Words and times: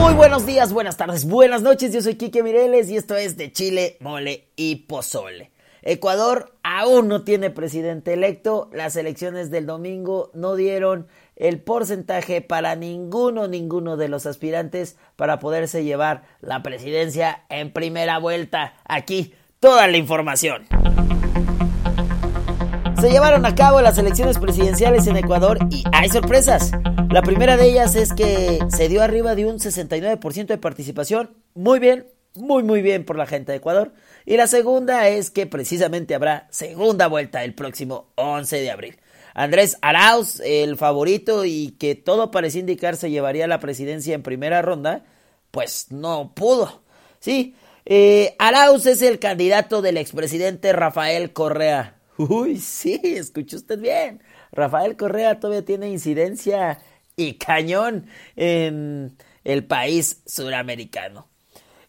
Muy 0.00 0.14
buenos 0.14 0.46
días, 0.46 0.72
buenas 0.72 0.96
tardes, 0.96 1.26
buenas 1.26 1.60
noches. 1.60 1.92
Yo 1.92 2.00
soy 2.00 2.14
Quique 2.14 2.42
Mireles 2.42 2.88
y 2.88 2.96
esto 2.96 3.16
es 3.16 3.36
de 3.36 3.52
Chile, 3.52 3.98
Mole 4.00 4.48
y 4.56 4.86
Pozole. 4.86 5.50
Ecuador 5.82 6.56
aún 6.62 7.06
no 7.06 7.22
tiene 7.22 7.50
presidente 7.50 8.14
electo. 8.14 8.70
Las 8.72 8.96
elecciones 8.96 9.50
del 9.50 9.66
domingo 9.66 10.30
no 10.32 10.56
dieron 10.56 11.06
el 11.36 11.60
porcentaje 11.60 12.40
para 12.40 12.76
ninguno, 12.76 13.46
ninguno 13.46 13.98
de 13.98 14.08
los 14.08 14.24
aspirantes 14.24 14.96
para 15.16 15.38
poderse 15.38 15.84
llevar 15.84 16.22
la 16.40 16.62
presidencia 16.62 17.44
en 17.50 17.70
primera 17.70 18.18
vuelta. 18.18 18.76
Aquí 18.86 19.34
toda 19.60 19.86
la 19.86 19.98
información. 19.98 20.66
Se 23.00 23.08
llevaron 23.08 23.46
a 23.46 23.54
cabo 23.54 23.80
las 23.80 23.96
elecciones 23.96 24.36
presidenciales 24.36 25.06
en 25.06 25.16
Ecuador 25.16 25.58
y 25.70 25.84
hay 25.90 26.10
sorpresas. 26.10 26.70
La 27.10 27.22
primera 27.22 27.56
de 27.56 27.70
ellas 27.70 27.96
es 27.96 28.12
que 28.12 28.58
se 28.68 28.90
dio 28.90 29.02
arriba 29.02 29.34
de 29.34 29.46
un 29.46 29.58
69% 29.58 30.46
de 30.46 30.58
participación. 30.58 31.34
Muy 31.54 31.78
bien, 31.78 32.08
muy 32.34 32.62
muy 32.62 32.82
bien 32.82 33.06
por 33.06 33.16
la 33.16 33.26
gente 33.26 33.52
de 33.52 33.58
Ecuador. 33.58 33.94
Y 34.26 34.36
la 34.36 34.46
segunda 34.46 35.08
es 35.08 35.30
que 35.30 35.46
precisamente 35.46 36.14
habrá 36.14 36.46
segunda 36.50 37.06
vuelta 37.06 37.42
el 37.42 37.54
próximo 37.54 38.10
11 38.16 38.60
de 38.60 38.70
abril. 38.70 38.98
Andrés 39.32 39.78
Arauz, 39.80 40.38
el 40.40 40.76
favorito 40.76 41.46
y 41.46 41.76
que 41.78 41.94
todo 41.94 42.30
parecía 42.30 42.60
indicar 42.60 42.96
se 42.96 43.10
llevaría 43.10 43.46
la 43.46 43.60
presidencia 43.60 44.14
en 44.14 44.22
primera 44.22 44.60
ronda, 44.60 45.06
pues 45.52 45.86
no 45.88 46.34
pudo. 46.34 46.82
Sí, 47.18 47.54
eh, 47.86 48.36
Arauz 48.38 48.84
es 48.84 49.00
el 49.00 49.18
candidato 49.18 49.80
del 49.80 49.96
expresidente 49.96 50.74
Rafael 50.74 51.32
Correa. 51.32 51.99
Uy, 52.28 52.58
sí, 52.58 53.00
escuchó 53.02 53.56
usted 53.56 53.78
bien. 53.80 54.22
Rafael 54.52 54.94
Correa 54.96 55.40
todavía 55.40 55.64
tiene 55.64 55.88
incidencia 55.88 56.78
y 57.16 57.34
cañón 57.34 58.08
en 58.36 59.16
el 59.42 59.64
país 59.64 60.20
suramericano. 60.26 61.28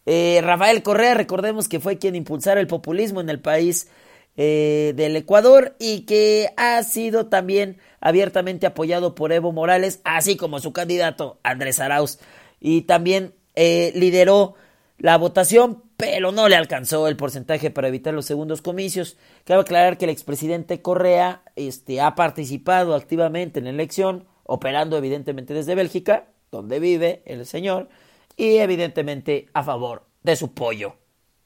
Eh, 0.06 0.40
Rafael 0.42 0.82
Correa, 0.82 1.12
recordemos 1.12 1.68
que 1.68 1.80
fue 1.80 1.98
quien 1.98 2.16
impulsara 2.16 2.62
el 2.62 2.66
populismo 2.66 3.20
en 3.20 3.28
el 3.28 3.40
país 3.40 3.90
eh, 4.38 4.94
del 4.96 5.16
Ecuador 5.16 5.76
y 5.78 6.06
que 6.06 6.48
ha 6.56 6.82
sido 6.82 7.26
también 7.26 7.78
abiertamente 8.00 8.66
apoyado 8.66 9.14
por 9.14 9.32
Evo 9.32 9.52
Morales, 9.52 10.00
así 10.02 10.38
como 10.38 10.60
su 10.60 10.72
candidato 10.72 11.40
Andrés 11.42 11.78
Arauz. 11.78 12.18
Y 12.58 12.82
también 12.82 13.34
eh, 13.54 13.92
lideró 13.94 14.54
la 15.02 15.18
votación, 15.18 15.82
pero 15.96 16.30
no 16.30 16.48
le 16.48 16.54
alcanzó 16.54 17.08
el 17.08 17.16
porcentaje 17.16 17.72
para 17.72 17.88
evitar 17.88 18.14
los 18.14 18.24
segundos 18.24 18.62
comicios. 18.62 19.16
Cabe 19.42 19.62
aclarar 19.62 19.98
que 19.98 20.04
el 20.04 20.12
expresidente 20.12 20.80
Correa 20.80 21.42
este, 21.56 22.00
ha 22.00 22.14
participado 22.14 22.94
activamente 22.94 23.58
en 23.58 23.64
la 23.64 23.72
elección, 23.72 24.28
operando 24.44 24.96
evidentemente 24.96 25.54
desde 25.54 25.74
Bélgica, 25.74 26.28
donde 26.52 26.78
vive 26.78 27.24
el 27.26 27.44
señor, 27.46 27.88
y 28.36 28.58
evidentemente 28.58 29.48
a 29.54 29.64
favor 29.64 30.06
de 30.22 30.36
su 30.36 30.54
pollo, 30.54 30.94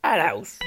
Arauz. 0.02 0.58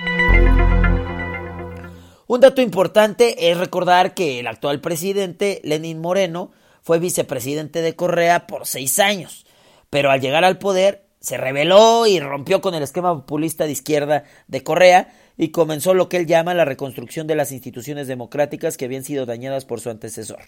Un 2.25 2.41
dato 2.41 2.61
importante 2.63 3.51
es 3.51 3.57
recordar 3.57 4.15
que 4.15 4.39
el 4.39 4.47
actual 4.47 4.81
presidente, 4.81 5.61
Lenin 5.63 6.01
Moreno, 6.01 6.51
fue 6.81 6.97
vicepresidente 6.97 7.83
de 7.83 7.95
Correa 7.95 8.47
por 8.47 8.65
seis 8.65 8.97
años, 8.97 9.45
pero 9.91 10.09
al 10.09 10.21
llegar 10.21 10.43
al 10.43 10.57
poder 10.57 11.08
se 11.19 11.37
rebeló 11.37 12.07
y 12.07 12.19
rompió 12.19 12.61
con 12.61 12.75
el 12.75 12.83
esquema 12.83 13.13
populista 13.13 13.65
de 13.65 13.71
izquierda 13.71 14.23
de 14.47 14.63
Correa 14.63 15.13
y 15.37 15.49
comenzó 15.49 15.93
lo 15.93 16.09
que 16.09 16.17
él 16.17 16.25
llama 16.25 16.53
la 16.53 16.65
reconstrucción 16.65 17.27
de 17.27 17.35
las 17.35 17.51
instituciones 17.51 18.07
democráticas 18.07 18.77
que 18.77 18.85
habían 18.85 19.03
sido 19.03 19.25
dañadas 19.25 19.65
por 19.65 19.81
su 19.81 19.89
antecesor. 19.89 20.39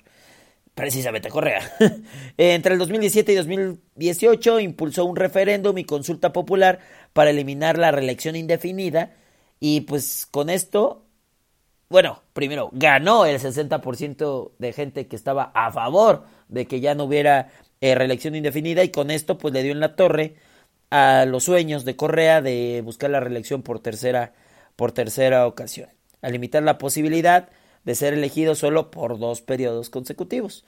Precisamente 0.74 1.30
Correa. 1.30 1.62
Entre 2.38 2.74
el 2.74 2.80
2017 2.80 3.34
y 3.34 3.36
2018 3.36 4.60
impulsó 4.62 5.06
un 5.06 5.18
referéndum 5.18 5.78
y 5.78 5.84
consulta 5.84 6.32
popular 6.32 6.80
para 7.12 7.32
eliminar 7.32 7.78
la 7.78 7.92
reelección 7.92 8.38
indefinida 8.38 9.14
y 9.60 9.82
pues 9.82 10.28
con 10.32 10.50
esto, 10.50 11.06
bueno, 11.90 12.24
primero 12.32 12.70
ganó 12.72 13.26
el 13.26 13.40
60% 13.40 14.52
de 14.58 14.74
gente 14.74 15.08
que 15.08 15.18
estaba 15.18 15.52
a 15.54 15.72
favor 15.72 16.24
de 16.48 16.66
que 16.66 16.80
ya 16.80 16.96
no 16.96 17.04
hubiera 17.04 17.50
eh, 17.82 17.94
reelección 17.94 18.36
indefinida 18.36 18.84
y 18.86 18.90
con 18.90 19.12
esto 19.12 19.38
pues 19.38 19.54
le 19.54 19.64
dio 19.64 19.74
en 19.74 19.82
la 19.82 19.98
torre 19.98 20.36
a 20.92 21.26
los 21.26 21.46
sueños 21.46 21.86
de 21.86 21.96
Correa 21.96 22.42
de 22.42 22.82
buscar 22.84 23.10
la 23.10 23.20
reelección 23.20 23.64
por 23.64 23.80
tercera, 23.80 24.34
por 24.76 24.92
tercera 24.92 25.48
ocasión, 25.48 25.90
al 26.22 26.34
limitar 26.34 26.62
la 26.62 26.78
posibilidad 26.78 27.50
de 27.84 27.96
ser 27.96 28.14
elegido 28.14 28.54
solo 28.54 28.92
por 28.92 29.18
dos 29.18 29.42
periodos 29.42 29.90
consecutivos. 29.90 30.66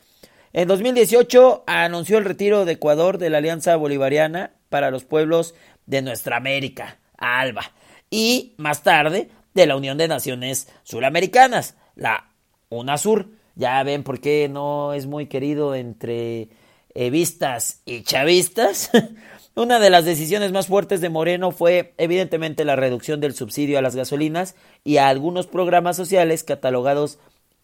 En 0.54 0.68
2018 0.68 1.64
anunció 1.68 2.18
el 2.18 2.26
retiro 2.26 2.66
de 2.66 2.74
Ecuador 2.74 3.18
de 3.18 3.30
la 3.30 3.40
Alianza 3.40 3.76
Bolivariana 3.76 4.52
para 4.70 4.92
los 4.92 5.04
Pueblos 5.04 5.56
de 5.86 6.02
Nuestra 6.02 6.38
América, 6.38 7.00
ALBA, 7.18 7.72
y 8.10 8.54
más 8.58 8.84
tarde 8.84 9.30
de 9.54 9.66
la 9.66 9.76
Unión 9.76 9.98
de 9.98 10.08
Naciones 10.08 10.70
Suramericanas, 10.84 11.76
la 11.96 12.30
UNASUR. 12.70 13.30
Ya 13.56 13.84
ven 13.84 14.04
por 14.04 14.20
qué 14.20 14.48
no 14.50 14.94
es 14.94 15.06
muy 15.06 15.28
querido 15.28 15.76
entre 15.76 16.50
evistas 16.94 17.82
y 17.86 18.04
chavistas. 18.04 18.90
Una 19.56 19.80
de 19.80 19.92
las 19.92 20.04
decisiones 20.04 20.52
más 20.52 20.66
fuertes 20.66 21.00
de 21.00 21.10
Moreno 21.10 21.52
fue 21.52 21.94
evidentemente 22.00 22.66
la 22.66 22.76
reducción 22.76 23.20
del 23.20 23.36
subsidio 23.36 23.78
a 23.78 23.84
las 23.84 23.96
gasolinas 23.96 24.56
y 24.84 24.98
a 24.98 25.10
algunos 25.10 25.46
programas 25.46 25.96
sociales 25.96 26.44
catalogados 26.44 27.20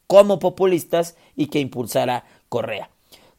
como 0.06 0.38
populistas 0.38 1.18
y 1.36 1.48
que 1.48 1.60
impulsara 1.60 2.26
Correa. 2.48 2.92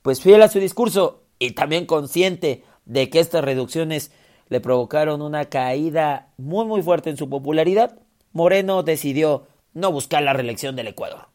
Pues 0.03 0.21
fiel 0.21 0.43
a 0.43 0.49
su 0.49 0.59
discurso 0.59 1.23
y 1.39 1.53
también 1.53 1.87
consciente 1.87 2.65
de 2.87 3.09
que 3.09 3.21
estas 3.21 3.45
reducciones 3.45 4.11
le 4.49 4.61
provocaron 4.61 5.23
una 5.23 5.45
caída 5.45 6.33
muy 6.37 6.65
muy 6.65 6.83
fuerte 6.83 7.09
en 7.09 7.17
su 7.17 7.29
popularidad, 7.31 8.01
Moreno 8.33 8.83
decidió 8.83 9.47
no 9.75 9.93
buscar 9.93 10.25
la 10.25 10.33
reelección 10.33 10.75
del 10.75 10.89
Ecuador. 10.89 11.29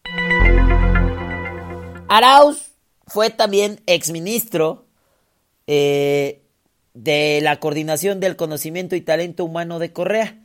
Arauz 2.09 2.73
fue 3.07 3.29
también 3.29 3.81
exministro 3.85 4.85
eh, 5.65 6.44
de 6.95 7.41
la 7.43 7.59
Coordinación 7.59 8.19
del 8.19 8.35
Conocimiento 8.35 8.95
y 8.95 9.01
Talento 9.01 9.45
Humano 9.45 9.77
de 9.77 9.93
Correa. 9.93 10.39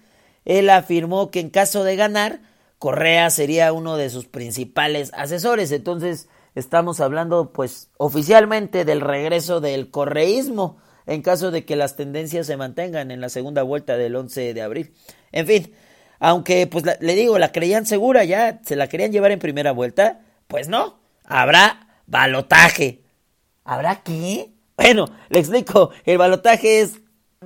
Él 0.44 0.69
afirmó 0.69 1.31
que 1.31 1.41
en 1.41 1.49
caso 1.49 1.84
de 1.84 1.97
ganar, 1.97 2.41
Correa 2.78 3.31
sería 3.31 3.72
uno 3.72 3.97
de 3.97 4.11
sus 4.11 4.27
principales 4.27 5.12
asesores. 5.15 5.71
Entonces, 5.72 6.28
estamos 6.55 7.00
hablando, 7.00 7.53
pues, 7.53 7.91
oficialmente 7.97 8.84
del 8.84 9.00
regreso 9.00 9.61
del 9.61 9.91
correísmo 9.91 10.78
en 11.06 11.22
caso 11.22 11.50
de 11.50 11.65
que 11.65 11.77
las 11.77 11.97
tendencias 11.97 12.47
se 12.47 12.56
mantengan 12.56 13.11
en 13.11 13.21
la 13.21 13.28
segunda 13.28 13.62
vuelta 13.62 13.97
del 13.97 14.17
11 14.17 14.55
de 14.55 14.62
abril. 14.62 14.94
En 15.32 15.47
fin, 15.47 15.75
aunque, 16.19 16.67
pues, 16.67 16.84
le 17.00 17.15
digo, 17.15 17.38
la 17.38 17.53
creían 17.53 17.87
segura 17.87 18.25
ya, 18.25 18.61
se 18.65 18.77
la 18.77 18.88
querían 18.88 19.12
llevar 19.12 19.31
en 19.31 19.38
primera 19.38 19.72
vuelta, 19.72 20.21
pues 20.49 20.69
no, 20.69 20.99
habrá 21.25 22.00
balotaje. 22.06 23.03
¿Habrá 23.65 24.03
qué? 24.03 24.50
Bueno, 24.81 25.05
le 25.29 25.41
explico, 25.41 25.91
el 26.06 26.17
balotaje 26.17 26.81
es 26.81 26.94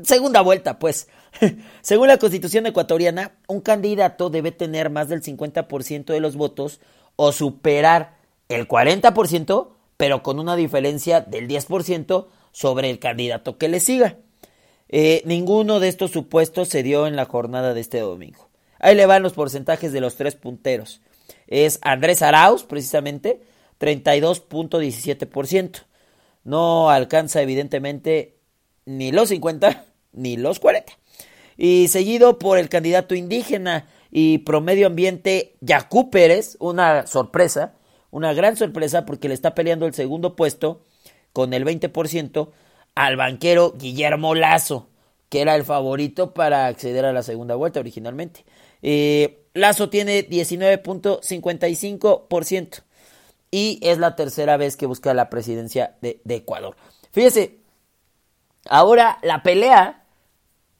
segunda 0.02 0.40
vuelta, 0.40 0.78
pues. 0.78 1.08
Según 1.82 2.06
la 2.06 2.18
constitución 2.18 2.64
ecuatoriana, 2.66 3.32
un 3.48 3.60
candidato 3.60 4.30
debe 4.30 4.52
tener 4.52 4.88
más 4.88 5.08
del 5.08 5.20
50% 5.20 6.04
de 6.04 6.20
los 6.20 6.36
votos 6.36 6.80
o 7.16 7.32
superar 7.32 8.18
el 8.48 8.68
40%, 8.68 9.68
pero 9.96 10.22
con 10.22 10.38
una 10.38 10.54
diferencia 10.54 11.22
del 11.22 11.48
10% 11.48 12.28
sobre 12.52 12.90
el 12.90 13.00
candidato 13.00 13.58
que 13.58 13.68
le 13.68 13.80
siga. 13.80 14.16
Eh, 14.88 15.22
ninguno 15.24 15.80
de 15.80 15.88
estos 15.88 16.12
supuestos 16.12 16.68
se 16.68 16.84
dio 16.84 17.08
en 17.08 17.16
la 17.16 17.24
jornada 17.24 17.74
de 17.74 17.80
este 17.80 17.98
domingo. 17.98 18.48
Ahí 18.78 18.94
le 18.94 19.06
van 19.06 19.24
los 19.24 19.32
porcentajes 19.32 19.92
de 19.92 20.00
los 20.00 20.14
tres 20.14 20.36
punteros. 20.36 21.00
Es 21.48 21.80
Andrés 21.82 22.22
Arauz, 22.22 22.62
precisamente, 22.62 23.40
32.17% 23.80 25.82
no 26.44 26.90
alcanza 26.90 27.42
evidentemente 27.42 28.36
ni 28.84 29.10
los 29.12 29.30
50 29.30 29.86
ni 30.12 30.36
los 30.36 30.60
40. 30.60 30.92
Y 31.56 31.88
seguido 31.88 32.38
por 32.38 32.58
el 32.58 32.68
candidato 32.68 33.14
indígena 33.14 33.88
y 34.10 34.38
promedio 34.38 34.86
ambiente 34.86 35.56
Yacú 35.60 36.10
Pérez, 36.10 36.56
una 36.60 37.06
sorpresa, 37.06 37.74
una 38.10 38.32
gran 38.32 38.56
sorpresa 38.56 39.04
porque 39.06 39.28
le 39.28 39.34
está 39.34 39.54
peleando 39.54 39.86
el 39.86 39.94
segundo 39.94 40.34
puesto 40.36 40.82
con 41.32 41.52
el 41.52 41.64
20% 41.64 42.50
al 42.94 43.16
banquero 43.16 43.74
Guillermo 43.76 44.36
Lazo, 44.36 44.88
que 45.28 45.40
era 45.40 45.56
el 45.56 45.64
favorito 45.64 46.32
para 46.34 46.66
acceder 46.66 47.04
a 47.04 47.12
la 47.12 47.24
segunda 47.24 47.56
vuelta 47.56 47.80
originalmente. 47.80 48.44
Eh, 48.82 49.40
Lazo 49.54 49.90
tiene 49.90 50.28
19.55% 50.28 52.82
y 53.54 53.78
es 53.82 53.98
la 53.98 54.16
tercera 54.16 54.56
vez 54.56 54.76
que 54.76 54.86
busca 54.86 55.14
la 55.14 55.30
presidencia 55.30 55.94
de, 56.00 56.20
Ecuador. 56.26 56.74
Fíjese, 57.12 57.60
ahora 58.68 59.20
la 59.22 59.44
pelea 59.44 60.02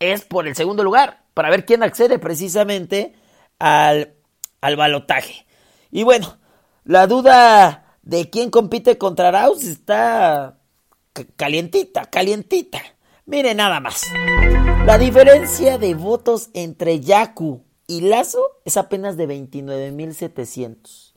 es 0.01 0.25
por 0.25 0.49
el 0.49 0.57
segundo 0.57 0.83
lugar, 0.83 1.23
para 1.35 1.51
ver 1.51 1.67
quién 1.67 1.85
accede 1.85 2.19
precisamente 2.19 3.15
al, 3.61 4.15
al 4.61 4.75
balotaje. 4.75 5.47
Y 5.93 6.03
bueno, 6.03 6.37
la 6.83 7.07
duda 7.07 7.97
de 8.03 8.29
quién 8.29 8.51
compite 8.51 8.99
contra 8.99 9.29
Arauz 9.29 9.63
está 9.63 10.59
calientita, 11.37 12.07
calientita. 12.07 12.83
Mire 13.25 13.55
nada 13.55 13.79
más. 13.79 14.03
La 14.85 14.99
diferencia 14.99 15.79
de 15.79 15.95
votos 15.95 16.51
entre 16.55 16.99
Yaku 16.99 17.63
y 17.87 18.01
Lazo 18.01 18.43
es 18.65 18.77
apenas 18.77 19.17
de 19.17 19.29
29.700. 19.29 21.14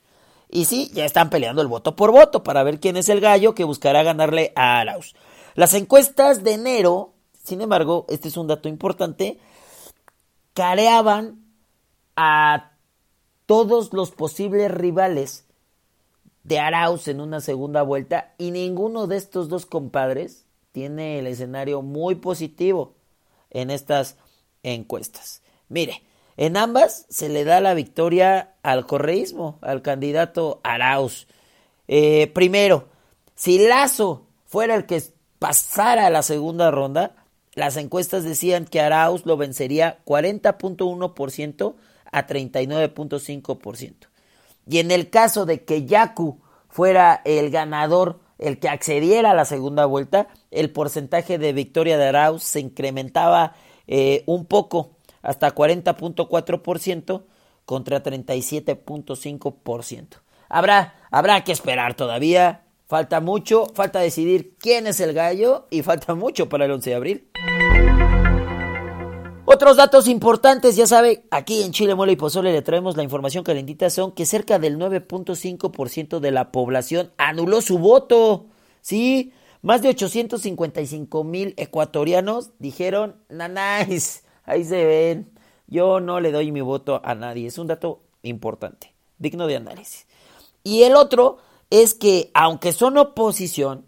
Y 0.49 0.65
sí, 0.65 0.89
ya 0.93 1.05
están 1.05 1.29
peleando 1.29 1.61
el 1.61 1.67
voto 1.67 1.95
por 1.95 2.11
voto 2.11 2.43
para 2.43 2.63
ver 2.63 2.79
quién 2.79 2.97
es 2.97 3.09
el 3.09 3.19
gallo 3.19 3.53
que 3.53 3.63
buscará 3.63 4.03
ganarle 4.03 4.53
a 4.55 4.79
Arauz. 4.79 5.13
Las 5.55 5.73
encuestas 5.73 6.43
de 6.43 6.53
enero, 6.53 7.13
sin 7.43 7.61
embargo, 7.61 8.05
este 8.09 8.27
es 8.27 8.37
un 8.37 8.47
dato 8.47 8.69
importante, 8.69 9.39
careaban 10.53 11.43
a 12.15 12.71
todos 13.45 13.93
los 13.93 14.11
posibles 14.11 14.71
rivales 14.71 15.45
de 16.43 16.59
Arauz 16.59 17.07
en 17.07 17.19
una 17.19 17.41
segunda 17.41 17.81
vuelta 17.81 18.33
y 18.37 18.51
ninguno 18.51 19.07
de 19.07 19.17
estos 19.17 19.49
dos 19.49 19.65
compadres 19.65 20.45
tiene 20.71 21.19
el 21.19 21.27
escenario 21.27 21.81
muy 21.81 22.15
positivo 22.15 22.93
en 23.49 23.69
estas 23.69 24.15
encuestas. 24.63 25.41
Mire, 25.69 26.03
en 26.37 26.55
ambas 26.55 27.07
se 27.09 27.29
le 27.29 27.43
da 27.43 27.59
la 27.59 27.73
victoria 27.73 28.53
al 28.61 28.85
correísmo, 28.85 29.57
al 29.61 29.81
candidato 29.81 30.61
Arauz. 30.63 31.27
Eh, 31.87 32.27
primero, 32.33 32.89
si 33.35 33.67
Lazo 33.67 34.27
fuera 34.45 34.75
el 34.75 34.85
que 34.85 35.01
pasara 35.39 36.05
a 36.05 36.11
la 36.11 36.21
segunda 36.21 36.69
ronda, 36.69 37.15
las 37.53 37.75
encuestas 37.75 38.23
decían 38.23 38.65
que 38.65 38.81
Arauz 38.81 39.25
lo 39.25 39.35
vencería 39.35 39.97
40.1% 40.05 41.75
a 42.11 42.27
39.5%. 42.27 43.95
Y 44.69 44.77
en 44.77 44.91
el 44.91 45.09
caso 45.09 45.45
de 45.47 45.63
que 45.63 45.85
Yaku 45.85 46.39
fuera 46.69 47.21
el 47.25 47.49
ganador, 47.49 48.19
el 48.37 48.59
que 48.59 48.69
accediera 48.69 49.31
a 49.31 49.35
la 49.35 49.45
segunda 49.45 49.85
vuelta, 49.85 50.27
el 50.51 50.69
porcentaje 50.69 51.39
de 51.39 51.53
victoria 51.53 51.97
de 51.97 52.09
Arauz 52.09 52.43
se 52.43 52.59
incrementaba 52.59 53.55
eh, 53.87 54.23
un 54.27 54.45
poco 54.45 54.96
hasta 55.21 55.53
40.4% 55.53 57.23
contra 57.65 58.03
37.5%. 58.03 60.07
Habrá, 60.49 60.95
habrá 61.11 61.43
que 61.43 61.51
esperar 61.51 61.95
todavía. 61.95 62.63
Falta 62.87 63.19
mucho, 63.19 63.67
falta 63.73 63.99
decidir 63.99 64.55
quién 64.57 64.87
es 64.87 65.01
el 65.01 65.13
gallo 65.13 65.67
y 65.69 65.81
falta 65.81 66.15
mucho 66.15 66.47
para 66.47 66.63
el 66.65 66.71
11 66.71 66.89
de 66.89 66.95
abril. 66.95 67.29
Otros 69.49 69.77
datos 69.77 70.07
importantes, 70.07 70.75
ya 70.75 70.87
sabe, 70.87 71.23
aquí 71.31 71.63
en 71.63 71.71
Chile, 71.71 71.95
Mole 71.95 72.11
y 72.11 72.15
Pozole 72.17 72.51
le 72.51 72.61
traemos 72.61 72.97
la 72.97 73.03
información 73.03 73.45
calentita, 73.45 73.89
son 73.89 74.11
que 74.11 74.25
cerca 74.25 74.59
del 74.59 74.77
9.5% 74.77 76.19
de 76.19 76.31
la 76.31 76.51
población 76.51 77.13
anuló 77.17 77.61
su 77.61 77.77
voto. 77.77 78.47
Sí, 78.81 79.31
más 79.61 79.81
de 79.81 79.89
855 79.89 81.23
mil 81.23 81.53
ecuatorianos 81.57 82.51
dijeron, 82.59 83.15
nanáis, 83.29 84.23
ahí 84.47 84.63
se 84.63 84.83
ven, 84.85 85.29
yo 85.67 85.99
no 85.99 86.19
le 86.19 86.31
doy 86.31 86.51
mi 86.51 86.61
voto 86.61 86.99
a 87.03 87.13
nadie. 87.13 87.47
Es 87.47 87.59
un 87.59 87.67
dato 87.67 88.01
importante, 88.23 88.93
digno 89.19 89.45
de 89.45 89.57
análisis. 89.57 90.07
Y 90.63 90.83
el 90.83 90.95
otro 90.95 91.37
es 91.69 91.93
que, 91.93 92.31
aunque 92.33 92.71
son 92.73 92.97
oposición, 92.97 93.85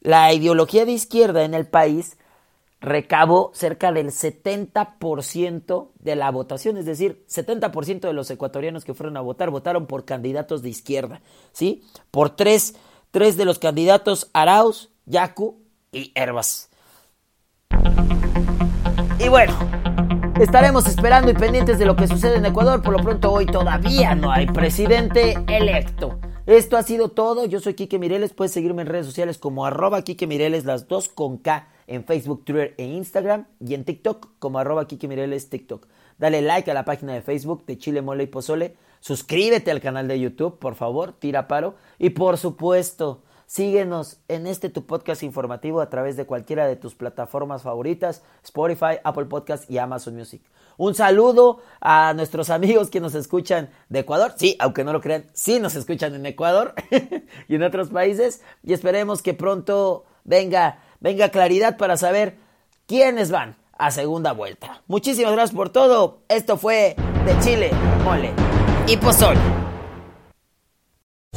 la 0.00 0.32
ideología 0.32 0.84
de 0.84 0.92
izquierda 0.92 1.44
en 1.44 1.54
el 1.54 1.66
país 1.66 2.18
recabó 2.80 3.50
cerca 3.54 3.90
del 3.90 4.08
70% 4.08 5.88
de 5.98 6.16
la 6.16 6.30
votación, 6.30 6.76
es 6.76 6.84
decir, 6.84 7.24
70% 7.28 8.00
de 8.00 8.12
los 8.12 8.30
ecuatorianos 8.30 8.84
que 8.84 8.94
fueron 8.94 9.16
a 9.16 9.22
votar 9.22 9.50
votaron 9.50 9.86
por 9.86 10.04
candidatos 10.04 10.62
de 10.62 10.68
izquierda, 10.68 11.22
¿sí? 11.52 11.82
Por 12.10 12.30
tres, 12.30 12.76
tres 13.10 13.36
de 13.36 13.44
los 13.44 13.58
candidatos 13.58 14.30
Arauz, 14.32 14.90
Yacu 15.06 15.58
y 15.90 16.12
Herbas. 16.14 16.70
Y 19.26 19.28
bueno, 19.28 19.58
estaremos 20.38 20.86
esperando 20.86 21.32
y 21.32 21.34
pendientes 21.34 21.80
de 21.80 21.84
lo 21.84 21.96
que 21.96 22.06
sucede 22.06 22.36
en 22.36 22.46
Ecuador. 22.46 22.80
Por 22.80 22.92
lo 22.92 23.02
pronto 23.02 23.32
hoy 23.32 23.44
todavía 23.44 24.14
no 24.14 24.30
hay 24.30 24.46
presidente 24.46 25.34
electo. 25.48 26.20
Esto 26.46 26.76
ha 26.76 26.84
sido 26.84 27.08
todo. 27.08 27.44
Yo 27.44 27.58
soy 27.58 27.74
Quique 27.74 27.98
Mireles. 27.98 28.32
Puedes 28.32 28.52
seguirme 28.52 28.82
en 28.82 28.88
redes 28.88 29.04
sociales 29.04 29.36
como 29.36 29.66
arroba 29.66 30.02
Quique 30.02 30.28
Mireles, 30.28 30.64
las 30.64 30.86
dos 30.86 31.08
con 31.08 31.38
K 31.38 31.66
en 31.88 32.04
Facebook, 32.04 32.44
Twitter 32.44 32.76
e 32.78 32.84
Instagram 32.84 33.46
y 33.58 33.74
en 33.74 33.84
TikTok 33.84 34.28
como 34.38 34.60
arroba 34.60 34.86
Kiki 34.86 35.08
Mireles 35.08 35.50
TikTok. 35.50 35.88
Dale 36.18 36.40
like 36.40 36.70
a 36.70 36.74
la 36.74 36.84
página 36.84 37.12
de 37.12 37.20
Facebook 37.20 37.66
de 37.66 37.78
Chile 37.78 38.02
Mole 38.02 38.22
y 38.22 38.26
Pozole. 38.28 38.76
Suscríbete 39.00 39.72
al 39.72 39.80
canal 39.80 40.06
de 40.06 40.20
YouTube, 40.20 40.60
por 40.60 40.76
favor, 40.76 41.14
tira 41.18 41.48
paro. 41.48 41.74
Y 41.98 42.10
por 42.10 42.38
supuesto, 42.38 43.22
síguenos 43.46 44.18
en 44.28 44.46
este 44.46 44.68
tu 44.68 44.86
podcast 44.86 45.22
informativo 45.22 45.80
a 45.80 45.88
través 45.88 46.16
de 46.16 46.26
cualquiera 46.26 46.66
de 46.66 46.76
tus 46.76 46.94
plataformas 46.94 47.62
favoritas, 47.62 48.22
Spotify, 48.44 48.98
Apple 49.04 49.26
Podcast 49.26 49.70
y 49.70 49.78
Amazon 49.78 50.16
Music. 50.16 50.42
Un 50.76 50.94
saludo 50.94 51.60
a 51.80 52.12
nuestros 52.14 52.50
amigos 52.50 52.90
que 52.90 53.00
nos 53.00 53.14
escuchan 53.14 53.70
de 53.88 54.00
Ecuador. 54.00 54.34
Sí, 54.36 54.56
aunque 54.58 54.84
no 54.84 54.92
lo 54.92 55.00
crean, 55.00 55.24
sí 55.32 55.58
nos 55.58 55.74
escuchan 55.74 56.14
en 56.14 56.26
Ecuador 56.26 56.74
y 57.48 57.54
en 57.54 57.62
otros 57.62 57.88
países. 57.88 58.42
Y 58.62 58.74
esperemos 58.74 59.22
que 59.22 59.32
pronto 59.32 60.04
venga 60.24 60.80
venga 61.00 61.28
claridad 61.28 61.76
para 61.76 61.96
saber 61.96 62.36
quiénes 62.86 63.30
van 63.30 63.56
a 63.78 63.90
segunda 63.90 64.32
vuelta. 64.32 64.82
Muchísimas 64.86 65.32
gracias 65.32 65.56
por 65.56 65.70
todo. 65.70 66.20
Esto 66.28 66.56
fue 66.56 66.96
de 67.24 67.38
Chile, 67.40 67.70
mole 68.04 68.32
y 68.86 68.96
pozole. 68.96 69.65